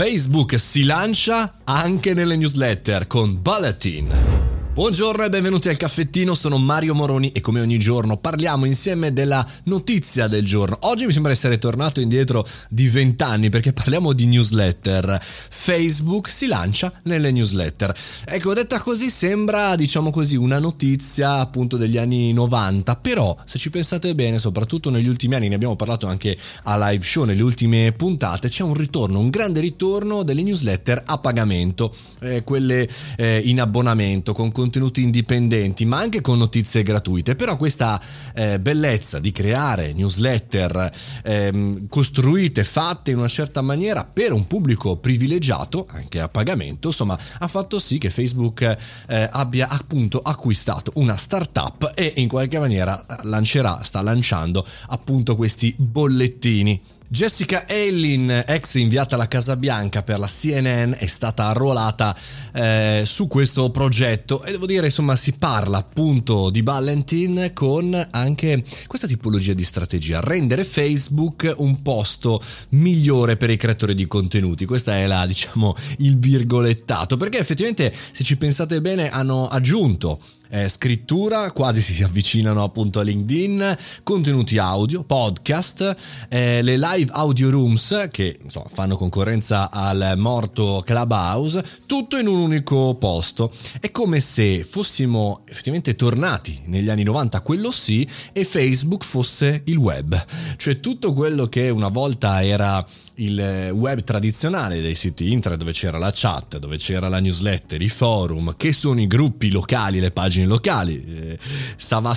[0.00, 4.37] Facebook si lancia anche nelle newsletter con Bulletin.
[4.78, 9.44] Buongiorno e benvenuti al caffettino, sono Mario Moroni e come ogni giorno parliamo insieme della
[9.64, 10.78] notizia del giorno.
[10.82, 15.20] Oggi mi sembra essere tornato indietro di vent'anni perché parliamo di newsletter.
[15.20, 17.92] Facebook si lancia nelle newsletter.
[18.24, 23.70] Ecco, detta così sembra, diciamo così, una notizia appunto degli anni 90, però se ci
[23.70, 27.90] pensate bene, soprattutto negli ultimi anni, ne abbiamo parlato anche a live show nelle ultime
[27.96, 33.60] puntate, c'è un ritorno, un grande ritorno delle newsletter a pagamento, eh, quelle eh, in
[33.60, 37.34] abbonamento con contenuti contenuti indipendenti, ma anche con notizie gratuite.
[37.34, 37.98] Però questa
[38.34, 40.92] eh, bellezza di creare newsletter
[41.24, 47.18] eh, costruite, fatte in una certa maniera per un pubblico privilegiato, anche a pagamento, insomma,
[47.38, 53.02] ha fatto sì che Facebook eh, abbia appunto acquistato una startup e in qualche maniera
[53.22, 56.78] lancerà, sta lanciando appunto questi bollettini
[57.10, 62.14] Jessica Hellin, ex inviata alla Casa Bianca per la CNN, è stata arruolata
[62.52, 68.62] eh, su questo progetto e devo dire insomma si parla appunto di Valentin con anche
[68.86, 74.66] questa tipologia di strategia, rendere Facebook un posto migliore per i creatori di contenuti.
[74.66, 80.20] Questo è la, diciamo, il virgolettato, perché effettivamente se ci pensate bene hanno aggiunto
[80.50, 85.96] eh, scrittura, quasi si avvicinano appunto a LinkedIn, contenuti audio, podcast,
[86.28, 92.38] eh, le live audio rooms che insomma, fanno concorrenza al morto Clubhouse, tutto in un
[92.38, 93.52] unico posto.
[93.80, 99.76] È come se fossimo effettivamente tornati negli anni 90, quello sì, e Facebook fosse il
[99.76, 100.24] web,
[100.56, 102.84] cioè tutto quello che una volta era
[103.18, 107.88] il web tradizionale dei siti internet dove c'era la chat, dove c'era la newsletter, i
[107.88, 111.38] forum, che sono i gruppi locali, le pagine locali, eh,
[111.76, 112.16] Sava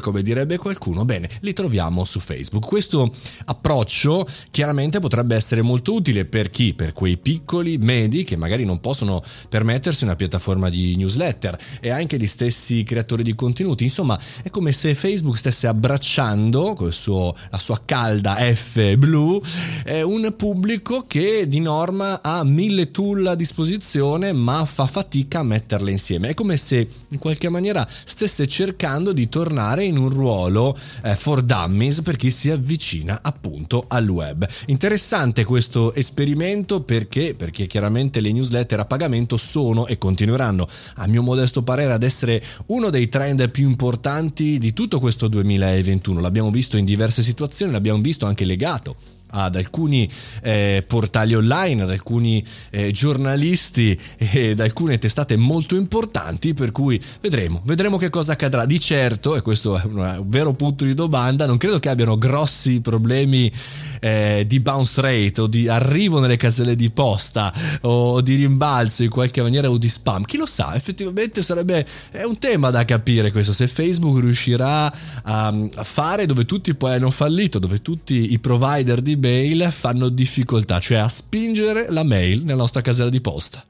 [0.00, 2.66] come direbbe qualcuno, bene, li troviamo su Facebook.
[2.66, 3.12] Questo
[3.46, 6.74] approccio chiaramente potrebbe essere molto utile per chi?
[6.74, 12.18] Per quei piccoli, medi che magari non possono permettersi una piattaforma di newsletter e anche
[12.18, 13.84] gli stessi creatori di contenuti.
[13.84, 19.40] Insomma, è come se Facebook stesse abbracciando con la sua calda F blu
[19.84, 25.42] eh, un pubblico che di norma ha mille tool a disposizione ma fa fatica a
[25.42, 26.28] metterle insieme.
[26.28, 31.42] È come se in qualche maniera stesse cercando di tornare in un ruolo eh, for
[31.42, 34.46] dummies per chi si avvicina appunto al web.
[34.66, 37.34] Interessante questo esperimento perché?
[37.34, 42.42] Perché chiaramente le newsletter a pagamento sono e continueranno a mio modesto parere ad essere
[42.66, 46.20] uno dei trend più importanti di tutto questo 2021.
[46.20, 48.96] L'abbiamo visto in diverse situazioni, l'abbiamo visto anche legato
[49.30, 50.08] ad alcuni
[50.42, 57.00] eh, portali online, ad alcuni eh, giornalisti e ad alcune testate molto importanti, per cui
[57.20, 58.64] vedremo, vedremo che cosa accadrà.
[58.64, 62.80] Di certo, e questo è un, vero punto di domanda, non credo che abbiano grossi
[62.80, 63.52] problemi
[64.00, 69.10] eh, di bounce rate o di arrivo nelle caselle di posta o di rimbalzo in
[69.10, 70.24] qualche maniera o di spam.
[70.24, 75.46] Chi lo sa, effettivamente sarebbe è un tema da capire questo, se Facebook riuscirà a,
[75.46, 80.78] a fare dove tutti poi hanno fallito, dove tutti i provider di mail fanno difficoltà,
[80.78, 83.64] cioè a spingere la mail nella nostra casella di posta.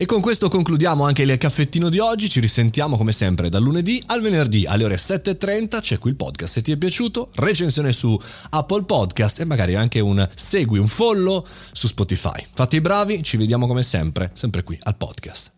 [0.00, 4.00] E con questo concludiamo anche il caffettino di oggi, ci risentiamo come sempre dal lunedì
[4.06, 8.16] al venerdì alle ore 7.30, c'è qui il podcast se ti è piaciuto, recensione su
[8.50, 12.46] Apple Podcast e magari anche un segui, un follow su Spotify.
[12.54, 15.57] Fate i bravi, ci vediamo come sempre, sempre qui al podcast.